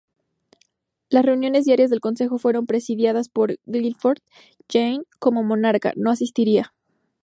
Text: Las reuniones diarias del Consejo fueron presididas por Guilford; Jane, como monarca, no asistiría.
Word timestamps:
Las 1.09 1.23
reuniones 1.23 1.65
diarias 1.65 1.91
del 1.91 1.99
Consejo 2.01 2.39
fueron 2.39 2.65
presididas 2.65 3.29
por 3.29 3.59
Guilford; 3.67 4.17
Jane, 4.67 5.03
como 5.19 5.43
monarca, 5.43 5.93
no 5.95 6.09
asistiría. 6.09 6.73